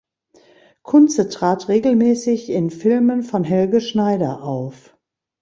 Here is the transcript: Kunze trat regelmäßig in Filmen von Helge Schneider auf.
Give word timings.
Kunze 0.81 1.29
trat 1.29 1.67
regelmäßig 1.69 2.49
in 2.49 2.71
Filmen 2.71 3.21
von 3.21 3.43
Helge 3.43 3.81
Schneider 3.81 4.41
auf. 4.41 4.97